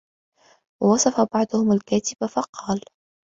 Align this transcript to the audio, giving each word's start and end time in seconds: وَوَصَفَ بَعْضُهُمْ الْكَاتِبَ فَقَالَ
وَوَصَفَ 0.83 1.21
بَعْضُهُمْ 1.33 1.71
الْكَاتِبَ 1.71 2.25
فَقَالَ 2.25 2.81